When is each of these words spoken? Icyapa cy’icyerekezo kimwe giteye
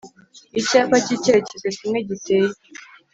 Icyapa 0.59 0.95
cy’icyerekezo 1.05 1.67
kimwe 1.77 1.99
giteye 2.09 2.51